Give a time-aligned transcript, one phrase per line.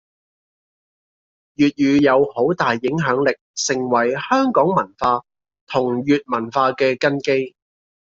[1.57, 5.23] 粵語有好大影響力，成為香港文化
[5.67, 7.55] 同粵文化嘅根基